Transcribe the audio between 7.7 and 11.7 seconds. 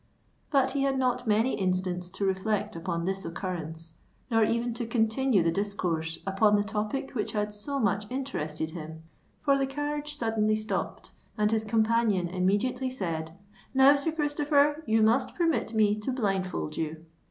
much interested him; for the carriage suddenly stopped, and his